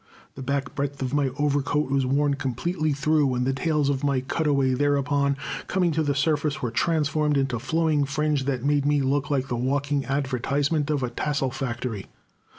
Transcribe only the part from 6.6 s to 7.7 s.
transformed into a